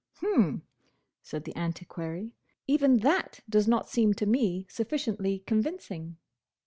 [0.17, 0.63] "H'm!"
[1.21, 2.33] said the Antiquary.
[2.65, 6.17] "Even that does not seem to me sufficiently convincing."